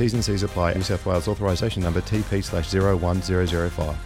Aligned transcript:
T's 0.00 0.14
and 0.14 0.24
C's 0.24 0.42
apply. 0.42 0.72
New 0.72 0.80
South 0.80 1.04
Wales 1.04 1.28
authorisation 1.28 1.82
number 1.82 2.00
TP 2.00 2.42
slash 2.42 2.72
01005. 2.72 3.96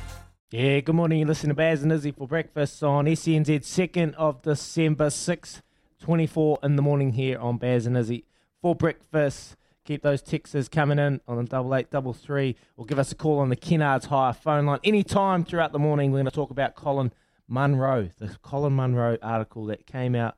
Yeah, 0.50 0.80
good 0.80 0.96
morning. 0.96 1.20
You 1.20 1.24
listen 1.24 1.50
to 1.50 1.54
Baz 1.54 1.84
and 1.84 1.92
Izzy 1.92 2.10
for 2.10 2.26
breakfast 2.26 2.82
on 2.82 3.04
SENZ 3.04 3.60
2nd 3.60 4.12
of 4.14 4.42
December, 4.42 5.08
6, 5.08 5.62
24 6.00 6.58
in 6.64 6.74
the 6.74 6.82
morning 6.82 7.12
here 7.12 7.38
on 7.38 7.58
Baz 7.58 7.86
and 7.86 7.96
Izzy 7.96 8.24
for 8.60 8.74
breakfast. 8.74 9.54
Keep 9.84 10.02
those 10.02 10.20
texts 10.20 10.68
coming 10.68 10.98
in 10.98 11.20
on 11.28 11.36
the 11.36 11.44
double 11.44 11.72
eight 11.76 11.92
double 11.92 12.12
three, 12.12 12.56
or 12.76 12.84
give 12.86 12.98
us 12.98 13.12
a 13.12 13.14
call 13.14 13.38
on 13.38 13.48
the 13.48 13.56
Kennards 13.56 14.06
Hire 14.06 14.32
phone 14.32 14.66
line 14.66 14.80
anytime 14.82 15.44
throughout 15.44 15.70
the 15.70 15.78
morning. 15.78 16.10
We're 16.10 16.18
going 16.18 16.24
to 16.24 16.32
talk 16.32 16.50
about 16.50 16.74
Colin 16.74 17.12
Munro, 17.46 18.08
the 18.18 18.36
Colin 18.42 18.72
Munro 18.72 19.16
article 19.22 19.66
that 19.66 19.86
came 19.86 20.16
out 20.16 20.34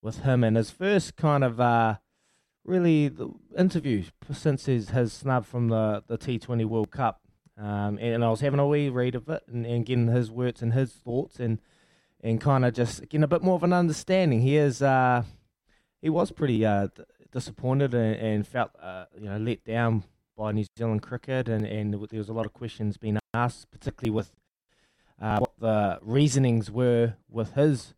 with 0.00 0.20
him 0.20 0.42
and 0.42 0.56
his 0.56 0.70
first 0.70 1.16
kind 1.16 1.44
of 1.44 1.60
uh, 1.60 1.96
really 2.64 3.08
the 3.08 3.30
interview 3.56 4.04
since 4.32 4.66
his, 4.66 4.90
his 4.90 5.12
snub 5.12 5.46
from 5.46 5.68
the, 5.68 6.02
the 6.06 6.18
T20 6.18 6.64
World 6.64 6.90
Cup. 6.90 7.20
Um, 7.56 7.98
and 8.00 8.24
I 8.24 8.30
was 8.30 8.40
having 8.40 8.58
a 8.58 8.66
wee 8.66 8.88
read 8.88 9.14
of 9.14 9.28
it 9.28 9.44
and, 9.46 9.64
and 9.64 9.86
getting 9.86 10.08
his 10.08 10.30
words 10.30 10.60
and 10.60 10.72
his 10.72 10.92
thoughts 10.92 11.38
and 11.38 11.60
and 12.20 12.40
kind 12.40 12.64
of 12.64 12.72
just 12.72 13.02
getting 13.02 13.22
a 13.22 13.28
bit 13.28 13.42
more 13.42 13.54
of 13.54 13.62
an 13.62 13.72
understanding. 13.72 14.40
He 14.40 14.56
is 14.56 14.82
uh, 14.82 15.22
he 16.02 16.10
was 16.10 16.32
pretty 16.32 16.66
uh, 16.66 16.88
disappointed 17.30 17.94
and, 17.94 18.16
and 18.16 18.46
felt 18.46 18.70
uh, 18.82 19.04
you 19.16 19.28
know 19.28 19.36
let 19.36 19.64
down 19.64 20.02
by 20.36 20.50
New 20.50 20.64
Zealand 20.76 21.02
cricket 21.02 21.48
and, 21.48 21.64
and 21.64 21.94
there 21.94 22.18
was 22.18 22.28
a 22.28 22.32
lot 22.32 22.46
of 22.46 22.52
questions 22.52 22.96
being 22.96 23.18
asked, 23.34 23.70
particularly 23.70 24.10
with 24.10 24.32
uh, 25.20 25.38
what 25.38 25.52
the 25.60 25.98
reasonings 26.02 26.72
were 26.72 27.14
with 27.28 27.52
his 27.54 27.94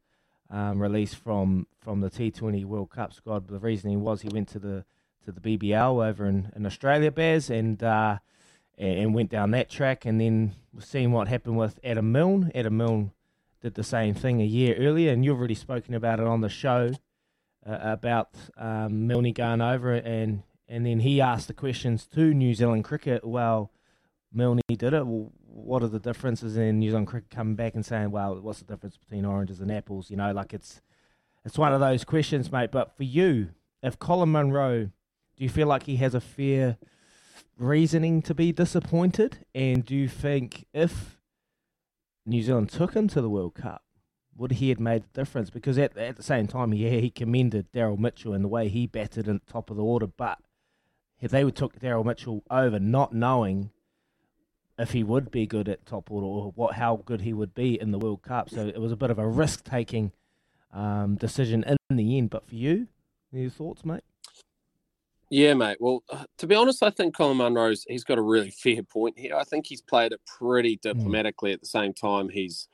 um, 0.50 0.80
release 0.80 1.14
from 1.14 1.66
from 1.78 2.00
the 2.00 2.10
T20 2.10 2.64
World 2.64 2.90
Cup 2.90 3.12
squad. 3.12 3.48
The 3.48 3.58
reasoning 3.58 4.02
was 4.02 4.22
he 4.22 4.28
went 4.28 4.48
to 4.48 4.58
the 4.58 4.84
to 5.24 5.32
the 5.32 5.40
BBL 5.40 6.08
over 6.08 6.26
in, 6.26 6.52
in 6.54 6.66
Australia, 6.66 7.10
Baz, 7.10 7.50
and 7.50 7.82
uh, 7.82 8.18
and 8.78 9.14
went 9.14 9.30
down 9.30 9.50
that 9.52 9.68
track. 9.68 10.04
And 10.04 10.20
then 10.20 10.54
we've 10.72 10.84
seen 10.84 11.12
what 11.12 11.28
happened 11.28 11.56
with 11.56 11.78
Adam 11.82 12.12
Milne. 12.12 12.52
Adam 12.54 12.76
Milne 12.76 13.12
did 13.60 13.74
the 13.74 13.84
same 13.84 14.14
thing 14.14 14.40
a 14.40 14.44
year 14.44 14.76
earlier, 14.76 15.12
and 15.12 15.24
you've 15.24 15.38
already 15.38 15.54
spoken 15.54 15.94
about 15.94 16.20
it 16.20 16.26
on 16.26 16.40
the 16.40 16.48
show 16.48 16.92
uh, 17.66 17.78
about 17.82 18.30
um, 18.56 19.06
Milne 19.06 19.32
going 19.32 19.60
over 19.60 19.92
and 19.92 20.42
and 20.68 20.84
then 20.84 21.00
he 21.00 21.20
asked 21.20 21.46
the 21.48 21.54
questions 21.54 22.06
to 22.08 22.34
New 22.34 22.54
Zealand 22.54 22.84
cricket. 22.84 23.24
Well, 23.24 23.70
Milne 24.32 24.60
did 24.68 24.82
it. 24.82 25.06
Well, 25.06 25.32
what 25.56 25.82
are 25.82 25.88
the 25.88 25.98
differences 25.98 26.56
in 26.56 26.78
New 26.78 26.90
Zealand 26.90 27.06
cricket 27.06 27.30
coming 27.30 27.54
back 27.54 27.74
and 27.74 27.84
saying, 27.84 28.10
well, 28.10 28.38
what's 28.40 28.58
the 28.58 28.66
difference 28.66 28.96
between 28.98 29.24
oranges 29.24 29.60
and 29.60 29.72
apples? 29.72 30.10
You 30.10 30.16
know, 30.16 30.32
like 30.32 30.52
it's 30.52 30.82
it's 31.44 31.56
one 31.56 31.72
of 31.72 31.80
those 31.80 32.04
questions, 32.04 32.52
mate. 32.52 32.70
But 32.70 32.96
for 32.96 33.04
you, 33.04 33.50
if 33.82 33.98
Colin 33.98 34.30
Munro, 34.30 34.84
do 34.84 35.44
you 35.44 35.48
feel 35.48 35.66
like 35.66 35.84
he 35.84 35.96
has 35.96 36.14
a 36.14 36.20
fair 36.20 36.76
reasoning 37.56 38.20
to 38.22 38.34
be 38.34 38.52
disappointed? 38.52 39.46
And 39.54 39.84
do 39.84 39.94
you 39.94 40.08
think 40.08 40.66
if 40.74 41.18
New 42.26 42.42
Zealand 42.42 42.68
took 42.68 42.94
him 42.94 43.08
to 43.08 43.22
the 43.22 43.30
World 43.30 43.54
Cup, 43.54 43.82
would 44.36 44.52
he 44.52 44.68
have 44.68 44.80
made 44.80 45.04
a 45.04 45.18
difference? 45.18 45.48
Because 45.48 45.78
at, 45.78 45.96
at 45.96 46.16
the 46.16 46.22
same 46.22 46.46
time, 46.46 46.74
yeah, 46.74 46.90
he 46.90 47.08
commended 47.08 47.72
Daryl 47.72 47.98
Mitchell 47.98 48.34
and 48.34 48.44
the 48.44 48.48
way 48.48 48.68
he 48.68 48.86
batted 48.86 49.26
in 49.26 49.40
the 49.44 49.52
top 49.52 49.70
of 49.70 49.76
the 49.76 49.84
order, 49.84 50.06
but 50.06 50.38
if 51.18 51.30
they 51.30 51.44
would 51.44 51.56
took 51.56 51.78
Daryl 51.78 52.04
Mitchell 52.04 52.42
over, 52.50 52.78
not 52.78 53.14
knowing 53.14 53.70
if 54.78 54.92
he 54.92 55.02
would 55.02 55.30
be 55.30 55.46
good 55.46 55.68
at 55.68 55.86
top 55.86 56.10
order 56.10 56.26
or 56.26 56.52
what 56.54 56.74
how 56.74 57.02
good 57.04 57.22
he 57.22 57.32
would 57.32 57.54
be 57.54 57.80
in 57.80 57.90
the 57.90 57.98
World 57.98 58.22
Cup. 58.22 58.50
So 58.50 58.66
it 58.66 58.80
was 58.80 58.92
a 58.92 58.96
bit 58.96 59.10
of 59.10 59.18
a 59.18 59.26
risk 59.26 59.64
taking 59.64 60.12
um, 60.72 61.16
decision 61.16 61.64
in 61.90 61.96
the 61.96 62.18
end. 62.18 62.30
But 62.30 62.46
for 62.46 62.54
you, 62.54 62.88
any 63.32 63.48
thoughts, 63.48 63.84
mate? 63.84 64.02
Yeah, 65.30 65.54
mate. 65.54 65.78
Well, 65.80 66.04
uh, 66.08 66.24
to 66.38 66.46
be 66.46 66.54
honest, 66.54 66.82
I 66.82 66.90
think 66.90 67.16
Colin 67.16 67.38
Munro's 67.38 67.84
he's 67.88 68.04
got 68.04 68.18
a 68.18 68.22
really 68.22 68.50
fair 68.50 68.82
point 68.82 69.18
here. 69.18 69.34
I 69.34 69.44
think 69.44 69.66
he's 69.66 69.82
played 69.82 70.12
it 70.12 70.20
pretty 70.26 70.74
hmm. 70.74 70.88
diplomatically. 70.88 71.50
Mm. 71.50 71.54
At 71.54 71.60
the 71.60 71.66
same 71.66 71.92
time, 71.92 72.28
he's 72.28 72.68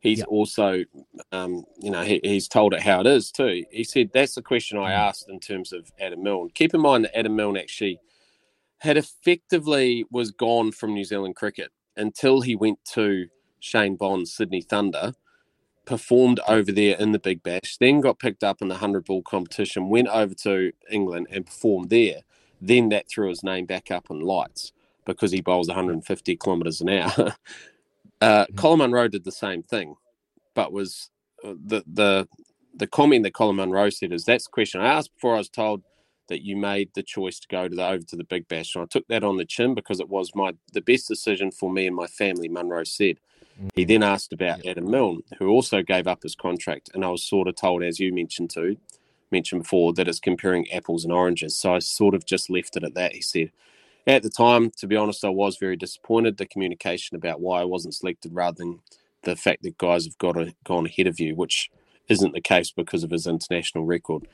he's 0.00 0.18
yep. 0.18 0.28
also, 0.28 0.84
um, 1.30 1.64
you 1.78 1.90
know, 1.90 2.02
he, 2.02 2.20
he's 2.24 2.48
told 2.48 2.74
it 2.74 2.82
how 2.82 3.00
it 3.00 3.06
is 3.06 3.30
too. 3.30 3.64
He 3.70 3.84
said 3.84 4.10
that's 4.12 4.34
the 4.34 4.42
question 4.42 4.78
I 4.78 4.88
hmm. 4.88 5.08
asked 5.08 5.28
in 5.28 5.38
terms 5.38 5.72
of 5.72 5.92
Adam 6.00 6.22
Milne. 6.22 6.50
Keep 6.54 6.74
in 6.74 6.80
mind 6.80 7.04
that 7.04 7.16
Adam 7.16 7.36
Milne 7.36 7.56
actually 7.56 8.00
had 8.82 8.96
effectively 8.96 10.04
was 10.10 10.32
gone 10.32 10.72
from 10.72 10.92
New 10.92 11.04
Zealand 11.04 11.36
cricket 11.36 11.70
until 11.96 12.40
he 12.40 12.56
went 12.56 12.84
to 12.84 13.28
Shane 13.60 13.94
Bond's 13.94 14.34
Sydney 14.34 14.60
Thunder, 14.60 15.12
performed 15.84 16.40
over 16.48 16.72
there 16.72 16.96
in 16.96 17.12
the 17.12 17.20
Big 17.20 17.44
Bash, 17.44 17.76
then 17.78 18.00
got 18.00 18.18
picked 18.18 18.42
up 18.42 18.60
in 18.60 18.66
the 18.66 18.74
100 18.74 19.04
ball 19.04 19.22
competition, 19.22 19.88
went 19.88 20.08
over 20.08 20.34
to 20.34 20.72
England 20.90 21.28
and 21.30 21.46
performed 21.46 21.90
there. 21.90 22.22
Then 22.60 22.88
that 22.88 23.08
threw 23.08 23.28
his 23.28 23.44
name 23.44 23.66
back 23.66 23.92
up 23.92 24.08
in 24.10 24.18
lights 24.18 24.72
because 25.04 25.30
he 25.30 25.40
bowls 25.40 25.68
150 25.68 26.36
kilometres 26.36 26.80
an 26.80 26.88
hour. 26.88 27.12
uh, 28.20 28.46
mm-hmm. 28.46 28.56
Colin 28.56 28.78
Munro 28.80 29.06
did 29.06 29.22
the 29.22 29.30
same 29.30 29.62
thing, 29.62 29.94
but 30.54 30.72
was 30.72 31.08
uh, 31.44 31.54
the 31.64 31.84
the 31.86 32.28
the 32.74 32.86
comment 32.88 33.22
that 33.22 33.34
Colin 33.34 33.56
Munro 33.56 33.90
said 33.90 34.12
is 34.12 34.24
that's 34.24 34.44
the 34.44 34.50
question 34.50 34.80
I 34.80 34.92
asked 34.92 35.14
before 35.14 35.34
I 35.34 35.38
was 35.38 35.48
told 35.48 35.82
that 36.32 36.42
you 36.42 36.56
made 36.56 36.88
the 36.94 37.02
choice 37.02 37.38
to 37.38 37.48
go 37.48 37.68
to 37.68 37.76
the 37.76 37.86
over 37.86 38.02
to 38.02 38.16
the 38.16 38.24
Big 38.24 38.48
Bash. 38.48 38.74
And 38.74 38.82
I 38.82 38.86
took 38.86 39.06
that 39.08 39.22
on 39.22 39.36
the 39.36 39.44
chin 39.44 39.74
because 39.74 40.00
it 40.00 40.08
was 40.08 40.34
my 40.34 40.54
the 40.72 40.80
best 40.80 41.06
decision 41.06 41.50
for 41.50 41.70
me 41.70 41.86
and 41.86 41.94
my 41.94 42.06
family. 42.06 42.48
Munro 42.48 42.84
said. 42.84 43.20
Mm-hmm. 43.58 43.68
He 43.74 43.84
then 43.84 44.02
asked 44.02 44.32
about 44.32 44.64
Adam 44.64 44.90
Milne, 44.90 45.22
who 45.38 45.50
also 45.50 45.82
gave 45.82 46.06
up 46.06 46.22
his 46.22 46.34
contract, 46.34 46.90
and 46.94 47.04
I 47.04 47.10
was 47.10 47.22
sort 47.22 47.48
of 47.48 47.54
told, 47.54 47.82
as 47.82 48.00
you 48.00 48.10
mentioned 48.10 48.48
too, 48.48 48.78
mentioned 49.30 49.64
before, 49.64 49.92
that 49.92 50.08
it's 50.08 50.20
comparing 50.20 50.70
apples 50.72 51.04
and 51.04 51.12
oranges. 51.12 51.54
So 51.58 51.74
I 51.74 51.80
sort 51.80 52.14
of 52.14 52.24
just 52.24 52.48
left 52.48 52.78
it 52.78 52.82
at 52.82 52.94
that. 52.94 53.12
He 53.12 53.20
said, 53.20 53.52
at 54.06 54.22
the 54.22 54.30
time, 54.30 54.70
to 54.78 54.86
be 54.86 54.96
honest, 54.96 55.22
I 55.22 55.28
was 55.28 55.58
very 55.58 55.76
disappointed. 55.76 56.38
The 56.38 56.46
communication 56.46 57.14
about 57.14 57.40
why 57.40 57.60
I 57.60 57.64
wasn't 57.64 57.94
selected, 57.94 58.34
rather 58.34 58.56
than 58.56 58.80
the 59.22 59.36
fact 59.36 59.62
that 59.64 59.76
guys 59.76 60.06
have 60.06 60.16
got 60.16 60.38
a, 60.38 60.54
gone 60.64 60.86
ahead 60.86 61.06
of 61.06 61.20
you, 61.20 61.34
which 61.34 61.70
isn't 62.08 62.32
the 62.32 62.40
case 62.40 62.70
because 62.70 63.04
of 63.04 63.10
his 63.10 63.26
international 63.26 63.84
record. 63.84 64.26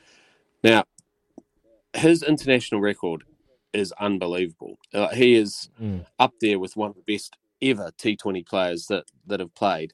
Now, 0.63 0.85
his 1.93 2.23
international 2.23 2.81
record 2.81 3.23
is 3.73 3.93
unbelievable. 3.99 4.77
Uh, 4.93 5.09
he 5.09 5.35
is 5.35 5.69
mm. 5.81 6.05
up 6.17 6.33
there 6.41 6.59
with 6.59 6.75
one 6.75 6.89
of 6.89 6.95
the 6.95 7.13
best 7.13 7.35
ever 7.61 7.91
T20 7.97 8.45
players 8.47 8.87
that, 8.87 9.05
that 9.27 9.39
have 9.39 9.53
played. 9.55 9.93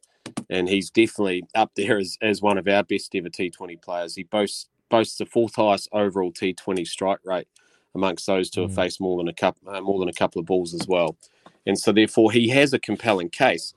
And 0.49 0.67
he's 0.69 0.89
definitely 0.89 1.43
up 1.53 1.71
there 1.75 1.97
as, 1.97 2.17
as 2.21 2.41
one 2.41 2.57
of 2.57 2.67
our 2.67 2.83
best 2.83 3.13
ever 3.15 3.29
T20 3.29 3.81
players. 3.81 4.15
He 4.15 4.23
boasts 4.23 4.67
boasts 4.89 5.17
the 5.17 5.25
fourth 5.25 5.55
highest 5.55 5.89
overall 5.91 6.31
T20 6.31 6.85
strike 6.85 7.19
rate 7.23 7.47
amongst 7.95 8.27
those 8.27 8.51
two 8.51 8.61
mm. 8.61 8.63
have 8.67 8.75
faced 8.75 9.01
more 9.01 9.17
than 9.17 9.27
a 9.27 9.33
couple 9.33 9.69
uh, 9.69 9.81
more 9.81 9.99
than 9.99 10.09
a 10.09 10.13
couple 10.13 10.39
of 10.39 10.45
balls 10.45 10.73
as 10.73 10.87
well. 10.87 11.17
And 11.65 11.77
so 11.77 11.91
therefore 11.91 12.31
he 12.31 12.49
has 12.49 12.73
a 12.73 12.79
compelling 12.79 13.29
case. 13.29 13.73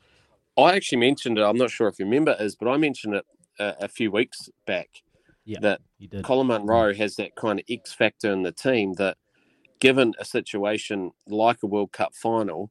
I 0.59 0.75
actually 0.75 0.99
mentioned 0.99 1.39
it, 1.39 1.43
I'm 1.43 1.57
not 1.57 1.71
sure 1.71 1.89
if 1.89 1.99
you 1.99 2.05
remember 2.05 2.37
is, 2.39 2.57
but 2.57 2.69
I 2.69 2.77
mentioned 2.77 3.15
it 3.15 3.27
a, 3.59 3.85
a 3.85 3.89
few 3.89 4.11
weeks 4.11 4.51
back 4.67 5.03
Yeah, 5.49 5.61
that. 5.61 5.81
Colin 6.25 6.47
Munro 6.47 6.95
has 6.95 7.17
that 7.17 7.35
kind 7.35 7.59
of 7.59 7.65
X 7.69 7.93
factor 7.93 8.33
in 8.33 8.43
the 8.43 8.53
team 8.53 8.95
that, 8.95 9.17
given 9.81 10.15
a 10.19 10.25
situation 10.25 11.11
like 11.27 11.63
a 11.63 11.67
World 11.67 11.93
Cup 11.93 12.15
final, 12.15 12.71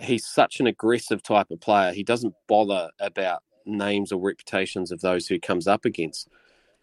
he's 0.00 0.26
such 0.26 0.60
an 0.60 0.66
aggressive 0.66 1.22
type 1.22 1.50
of 1.50 1.60
player. 1.60 1.92
He 1.92 2.02
doesn't 2.02 2.34
bother 2.48 2.90
about 3.00 3.42
names 3.64 4.12
or 4.12 4.20
reputations 4.20 4.90
of 4.90 5.00
those 5.00 5.26
who 5.26 5.34
he 5.34 5.40
comes 5.40 5.66
up 5.66 5.84
against. 5.84 6.28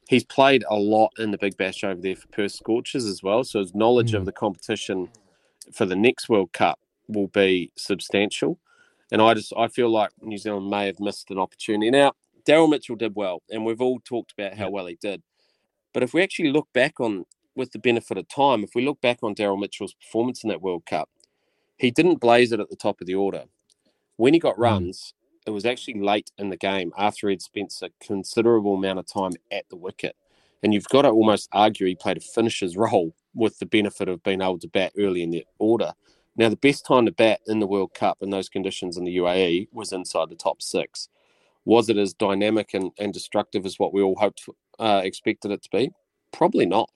He's 0.08 0.24
played 0.24 0.64
a 0.70 0.76
lot 0.76 1.12
in 1.18 1.32
the 1.32 1.38
Big 1.38 1.58
Bash 1.58 1.84
over 1.84 2.00
there 2.00 2.16
for 2.16 2.28
Perth 2.28 2.52
Scorchers 2.54 3.06
as 3.06 3.24
well, 3.24 3.44
so 3.44 3.60
his 3.60 3.74
knowledge 3.74 4.12
Mm. 4.12 4.20
of 4.20 4.26
the 4.26 4.32
competition 4.32 5.10
for 5.74 5.86
the 5.86 5.96
next 5.96 6.30
World 6.30 6.54
Cup 6.54 6.80
will 7.08 7.28
be 7.28 7.72
substantial. 7.76 8.60
And 9.12 9.22
I 9.22 9.34
just 9.34 9.52
I 9.58 9.68
feel 9.68 9.90
like 9.90 10.12
New 10.22 10.38
Zealand 10.38 10.70
may 10.70 10.86
have 10.88 11.00
missed 11.00 11.32
an 11.32 11.40
opportunity. 11.40 11.90
Now, 11.90 12.14
Daryl 12.48 12.70
Mitchell 12.70 12.96
did 12.96 13.14
well, 13.16 13.42
and 13.50 13.66
we've 13.66 13.82
all 13.82 14.00
talked 14.00 14.34
about 14.38 14.58
how 14.58 14.70
well 14.70 14.86
he 14.86 14.98
did. 15.02 15.22
But 15.94 16.04
if 16.04 16.14
we 16.14 16.22
actually 16.22 16.52
look 16.52 16.68
back 16.74 17.00
on, 17.00 17.26
with 17.56 17.72
the 17.72 17.80
benefit 17.80 18.18
of 18.18 18.28
time, 18.28 18.64
if 18.64 18.76
we 18.76 18.86
look 18.86 19.02
back 19.02 19.20
on 19.24 19.34
Daryl 19.34 19.60
Mitchell's 19.60 19.94
performance 19.94 20.44
in 20.44 20.50
that 20.50 20.62
World 20.62 20.86
Cup, 20.86 21.10
he 21.78 21.92
didn't 21.92 22.22
blaze 22.22 22.52
it 22.52 22.60
at 22.60 22.70
the 22.70 22.76
top 22.76 23.02
of 23.02 23.08
the 23.08 23.16
order. 23.16 23.46
When 24.18 24.34
he 24.34 24.40
got 24.40 24.56
mm. 24.56 24.60
runs, 24.60 25.14
it 25.46 25.52
was 25.52 25.66
actually 25.66 26.00
late 26.00 26.32
in 26.38 26.50
the 26.50 26.58
game 26.58 26.92
after 26.98 27.30
he'd 27.30 27.42
spent 27.42 27.74
a 27.82 27.90
considerable 28.06 28.76
amount 28.76 29.00
of 29.00 29.06
time 29.06 29.34
at 29.52 29.68
the 29.70 29.76
wicket. 29.76 30.16
And 30.64 30.74
you've 30.74 30.90
got 30.90 31.04
to 31.04 31.10
almost 31.10 31.50
argue 31.52 31.86
he 31.86 31.96
played 31.96 32.18
a 32.18 32.22
finisher's 32.22 32.78
role 32.78 33.16
with 33.34 33.60
the 33.60 33.66
benefit 33.66 34.10
of 34.10 34.24
being 34.24 34.42
able 34.42 34.60
to 34.60 34.68
bat 34.68 34.94
early 34.98 35.22
in 35.22 35.32
the 35.32 35.46
order. 35.60 35.94
Now, 36.38 36.50
the 36.50 36.58
best 36.58 36.86
time 36.86 37.06
to 37.06 37.12
bat 37.12 37.40
in 37.48 37.60
the 37.60 37.68
World 37.68 37.94
Cup 37.94 38.18
in 38.22 38.30
those 38.30 38.50
conditions 38.50 38.98
in 38.98 39.06
the 39.06 39.18
UAE 39.18 39.70
was 39.72 39.94
inside 39.94 40.30
the 40.30 40.36
top 40.36 40.62
six. 40.62 41.08
Was 41.66 41.90
it 41.90 41.98
as 41.98 42.14
dynamic 42.14 42.74
and, 42.74 42.92
and 43.00 43.14
destructive 43.14 43.66
as 43.66 43.80
what 43.80 43.94
we 43.94 44.02
all 44.02 44.16
hoped, 44.16 44.48
uh, 44.80 45.02
expected 45.04 45.52
it 45.52 45.64
to 45.64 45.70
be? 45.72 45.92
Probably 46.32 46.66
not. 46.66 46.90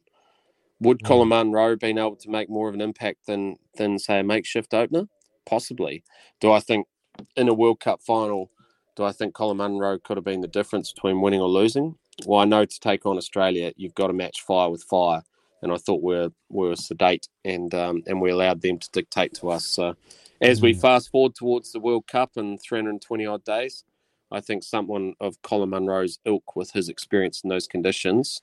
Would. 0.81 1.03
Colin 1.03 1.27
Munro 1.27 1.75
been 1.75 1.97
able 1.97 2.15
to 2.15 2.29
make 2.29 2.49
more 2.49 2.69
of 2.69 2.75
an 2.75 2.81
impact 2.81 3.25
than 3.25 3.57
than 3.75 3.99
say 3.99 4.19
a 4.19 4.23
makeshift 4.23 4.73
opener? 4.73 5.07
Possibly. 5.45 6.03
Do 6.39 6.51
I 6.51 6.59
think 6.61 6.87
in 7.35 7.49
a 7.49 7.53
World 7.53 7.81
Cup 7.81 8.01
final, 8.01 8.49
do 8.95 9.03
I 9.03 9.11
think 9.11 9.33
Colin 9.33 9.57
Munro 9.57 9.97
could 9.97 10.15
have 10.15 10.23
been 10.23 10.41
the 10.41 10.47
difference 10.47 10.93
between 10.93 11.21
winning 11.21 11.41
or 11.41 11.49
losing? 11.49 11.95
Well, 12.25 12.39
I 12.39 12.45
know 12.45 12.65
to 12.65 12.79
take 12.79 13.05
on 13.05 13.17
Australia, 13.17 13.73
you've 13.75 13.95
got 13.95 14.07
to 14.07 14.13
match 14.13 14.41
fire 14.41 14.69
with 14.69 14.83
fire, 14.83 15.23
and 15.61 15.71
I 15.71 15.77
thought 15.77 16.01
we're 16.01 16.29
we 16.49 16.67
were 16.69 16.75
sedate 16.75 17.27
and 17.43 17.73
um, 17.73 18.03
and 18.07 18.21
we 18.21 18.31
allowed 18.31 18.61
them 18.61 18.79
to 18.79 18.89
dictate 18.91 19.33
to 19.35 19.49
us. 19.49 19.65
So, 19.65 19.95
as 20.41 20.61
we 20.61 20.73
fast 20.73 21.11
forward 21.11 21.35
towards 21.35 21.71
the 21.73 21.79
World 21.79 22.07
Cup 22.07 22.31
in 22.37 22.57
320 22.57 23.25
odd 23.25 23.43
days, 23.43 23.83
I 24.31 24.41
think 24.41 24.63
someone 24.63 25.15
of 25.19 25.41
Colin 25.41 25.69
Munro's 25.71 26.19
ilk 26.25 26.55
with 26.55 26.71
his 26.71 26.87
experience 26.89 27.41
in 27.43 27.49
those 27.49 27.67
conditions, 27.67 28.41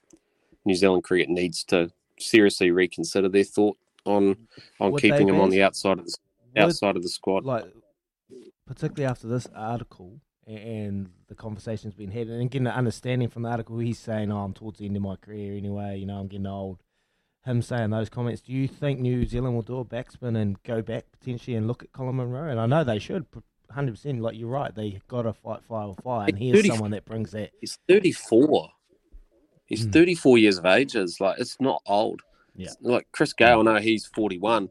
New 0.65 0.75
Zealand 0.75 1.05
cricket 1.05 1.29
needs 1.29 1.62
to 1.65 1.93
seriously 2.19 2.71
reconsider 2.71 3.29
their 3.29 3.44
thought 3.44 3.77
on 4.05 4.49
on 4.81 4.93
Would 4.93 5.03
keeping 5.03 5.29
him 5.29 5.41
on 5.41 5.50
the 5.50 5.62
outside 5.62 5.99
of 5.99 6.06
the 6.06 6.17
Would- 6.55 6.62
outside 6.62 6.97
of 6.97 7.03
the 7.03 7.09
squad. 7.09 7.44
like 7.44 7.65
particularly 8.67 9.09
after 9.09 9.29
this 9.29 9.47
article 9.55 10.21
and 10.47 11.11
the 11.29 11.35
conversation's 11.35 11.94
been 11.94 12.11
had, 12.12 12.29
and 12.29 12.50
getting 12.50 12.67
an 12.69 12.73
understanding 12.73 13.29
from 13.29 13.43
the 13.43 13.49
article, 13.49 13.79
he's 13.79 13.99
saying, 13.99 14.31
"Oh, 14.31 14.44
I'm 14.44 14.53
towards 14.55 14.79
the 14.79 14.87
end 14.87 14.97
of 14.97 15.03
my 15.03 15.17
career 15.17 15.56
anyway. 15.56 15.99
You 15.99 16.06
know, 16.06 16.19
I'm 16.21 16.29
getting 16.29 16.47
old." 16.47 16.79
Him 17.44 17.62
saying 17.62 17.91
those 17.91 18.09
comments. 18.09 18.41
Do 18.41 18.53
you 18.53 18.67
think 18.67 18.99
New 18.99 19.25
Zealand 19.25 19.55
will 19.55 19.62
do 19.62 19.79
a 19.79 19.85
backspin 19.85 20.37
and 20.37 20.61
go 20.65 20.82
back 20.82 21.05
potentially 21.12 21.56
and 21.56 21.69
look 21.69 21.82
at 21.85 21.93
Colin 21.93 22.17
Munro? 22.17 22.49
And 22.50 22.59
I 22.59 22.67
know 22.67 22.82
they 22.82 22.99
should, 22.99 23.27
hundred 23.71 23.93
percent. 23.93 24.21
Like 24.21 24.37
you're 24.37 24.49
right, 24.49 24.75
they 24.75 25.01
got 25.09 25.23
to 25.23 25.33
fight 25.33 25.63
fire 25.69 25.89
with 25.89 26.01
fire, 26.03 26.29
and 26.29 26.39
here's 26.39 26.59
30 26.59 26.69
someone 26.69 26.91
that 26.93 27.05
brings 27.05 27.33
that. 27.33 27.51
He's 27.61 27.79
34. 27.89 28.71
He's 29.67 29.87
Mm. 29.87 29.93
34 29.93 30.39
years 30.39 30.59
of 30.59 30.67
age. 30.67 30.95
Is 30.95 31.21
like 31.21 31.39
it's 31.39 31.57
not 31.61 31.83
old. 31.87 32.23
Yeah. 32.55 32.67
It's 32.67 32.77
Like 32.81 33.07
Chris 33.13 33.33
Gayle, 33.33 33.61
I 33.61 33.63
know 33.63 33.77
he's 33.77 34.07
41, 34.07 34.71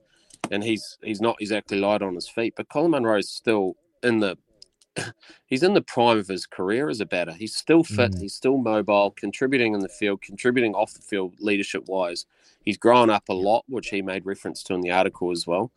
and 0.52 0.64
he's 0.64 0.98
he's 1.04 1.22
not 1.22 1.36
exactly 1.40 1.80
light 1.80 2.02
on 2.02 2.16
his 2.16 2.28
feet, 2.28 2.54
but 2.56 2.70
Colin 2.70 2.92
Munro's 2.92 3.30
still 3.30 3.76
in 4.04 4.20
the 4.20 4.38
he's 5.46 5.62
in 5.64 5.74
the 5.74 5.82
prime 5.82 6.18
of 6.18 6.28
his 6.28 6.46
career 6.46 6.90
as 6.90 7.02
a 7.02 7.06
batter. 7.06 7.34
He's 7.34 7.56
still 7.56 7.84
fit. 7.84 8.14
Mm. 8.14 8.22
He's 8.22 8.34
still 8.34 8.58
mobile, 8.58 9.12
contributing 9.12 9.74
in 9.74 9.82
the 9.82 9.90
field, 9.90 10.22
contributing 10.22 10.74
off 10.74 10.94
the 10.94 11.02
field 11.02 11.36
leadership 11.40 11.84
wise. 11.88 12.26
He's 12.64 12.78
grown 12.78 13.10
up 13.10 13.28
a 13.30 13.34
lot, 13.34 13.66
which 13.68 13.90
he 13.90 14.02
made 14.02 14.26
reference 14.26 14.64
to 14.64 14.74
in 14.74 14.82
the 14.82 14.92
article 14.92 15.32
as 15.32 15.46
well. 15.46 15.72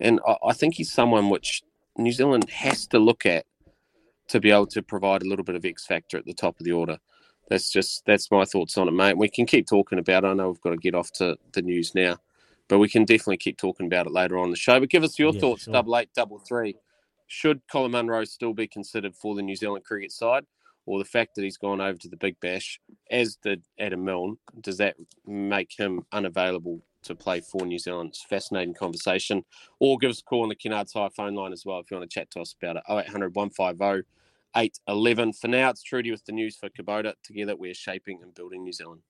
And 0.00 0.20
I, 0.26 0.36
I 0.48 0.52
think 0.52 0.74
he's 0.74 0.92
someone 0.92 1.30
which 1.30 1.62
New 1.98 2.12
Zealand 2.12 2.48
has 2.50 2.86
to 2.88 2.98
look 2.98 3.26
at 3.26 3.44
to 4.28 4.40
be 4.40 4.50
able 4.50 4.66
to 4.68 4.82
provide 4.82 5.22
a 5.22 5.28
little 5.28 5.44
bit 5.44 5.56
of 5.56 5.64
X 5.64 5.84
factor 5.84 6.16
at 6.16 6.24
the 6.24 6.34
top 6.34 6.58
of 6.60 6.64
the 6.64 6.72
order. 6.72 6.98
That's 7.48 7.72
just 7.72 8.04
that's 8.06 8.30
my 8.30 8.44
thoughts 8.44 8.76
on 8.78 8.88
it, 8.88 8.92
mate. 8.92 9.16
We 9.16 9.28
can 9.28 9.46
keep 9.46 9.66
talking 9.66 9.98
about 9.98 10.24
it. 10.24 10.28
I 10.28 10.34
know 10.34 10.48
we've 10.48 10.60
got 10.60 10.70
to 10.70 10.76
get 10.76 10.94
off 10.94 11.10
to 11.12 11.36
the 11.52 11.62
news 11.62 11.94
now, 11.94 12.18
but 12.68 12.78
we 12.78 12.88
can 12.88 13.04
definitely 13.04 13.38
keep 13.38 13.56
talking 13.56 13.86
about 13.86 14.06
it 14.06 14.12
later 14.12 14.38
on 14.38 14.50
the 14.50 14.56
show. 14.56 14.78
But 14.78 14.90
give 14.90 15.02
us 15.02 15.18
your 15.18 15.32
Yeah, 15.32 15.40
thoughts, 15.40 15.64
sure. 15.64 15.72
double 15.72 15.96
eight, 15.96 16.10
double 16.14 16.38
three. 16.38 16.76
Should 17.26 17.62
Colin 17.70 17.92
Munro 17.92 18.24
still 18.24 18.54
be 18.54 18.68
considered 18.68 19.14
for 19.14 19.34
the 19.34 19.42
New 19.42 19.56
Zealand 19.56 19.84
cricket 19.84 20.12
side, 20.12 20.44
or 20.86 20.98
the 20.98 21.04
fact 21.04 21.34
that 21.34 21.42
he's 21.42 21.56
gone 21.58 21.80
over 21.80 21.98
to 21.98 22.08
the 22.08 22.16
Big 22.16 22.38
Bash, 22.40 22.80
as 23.10 23.36
did 23.36 23.62
Adam 23.78 24.04
Milne, 24.04 24.38
does 24.60 24.76
that 24.78 24.96
make 25.26 25.72
him 25.78 26.04
unavailable 26.12 26.80
to 27.08 27.14
play 27.14 27.40
for 27.40 27.66
New 27.66 27.78
Zealand? 27.78 28.10
It's 28.10 28.22
fascinating 28.22 28.74
conversation. 28.74 29.44
Or 29.80 29.98
give 29.98 30.10
us 30.10 30.20
a 30.20 30.24
call 30.24 30.44
on 30.44 30.48
the 30.48 30.56
Kennards 30.56 30.94
Hire 30.94 31.10
phone 31.10 31.34
line 31.34 31.52
as 31.52 31.64
well 31.66 31.80
if 31.80 31.90
you 31.90 31.96
want 31.96 32.08
to 32.10 32.14
chat 32.14 32.30
to 32.32 32.40
us 32.40 32.54
about 32.60 32.76
it. 32.76 32.82
0800 32.88 33.34
150 33.34 34.08
811. 34.56 35.32
For 35.34 35.48
now, 35.48 35.70
it's 35.70 35.82
Trudy 35.82 36.10
with 36.10 36.24
the 36.24 36.32
news 36.32 36.56
for 36.56 36.68
Kubota. 36.68 37.14
Together, 37.22 37.54
we're 37.54 37.74
shaping 37.74 38.20
and 38.22 38.34
building 38.34 38.64
New 38.64 38.72
Zealand. 38.72 39.02